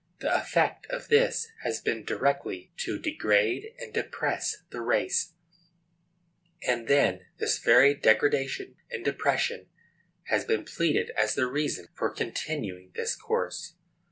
[0.19, 5.33] The effect of this has been directly to degrade and depress the race,
[6.67, 9.67] and then this very degradation and depression
[10.23, 13.75] has been pleaded as the reason for continuing this course.